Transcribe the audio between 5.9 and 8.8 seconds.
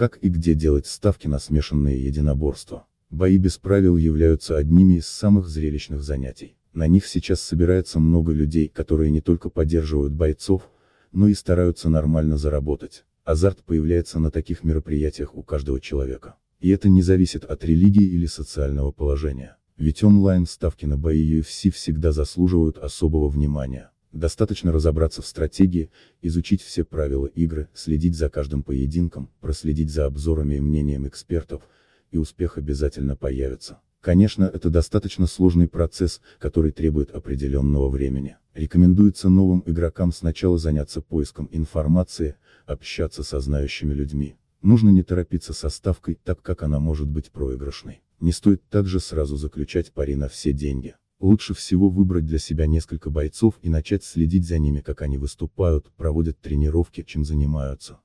занятий. На них сейчас собирается много людей,